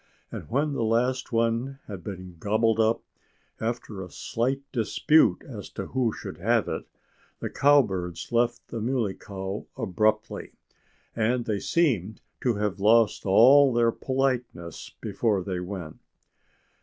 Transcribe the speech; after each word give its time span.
And 0.31 0.49
when 0.49 0.73
the 0.73 0.81
last 0.81 1.31
one 1.31 1.77
had 1.85 2.03
been 2.03 2.37
gobbled 2.39 2.79
up 2.79 3.03
after 3.59 4.01
a 4.01 4.09
slight 4.09 4.61
dispute 4.71 5.43
as 5.47 5.69
to 5.73 5.85
who 5.89 6.11
should 6.11 6.39
have 6.39 6.67
it 6.67 6.87
the 7.39 7.51
cowbirds 7.51 8.31
left 8.31 8.69
the 8.69 8.81
Muley 8.81 9.13
Cow 9.13 9.67
abruptly. 9.77 10.53
And 11.15 11.45
they 11.45 11.59
seemed 11.59 12.19
to 12.41 12.55
have 12.55 12.79
lost 12.79 13.27
all 13.27 13.71
their 13.71 13.91
politeness 13.91 14.89
before 15.01 15.43
they 15.43 15.59
went. 15.59 15.99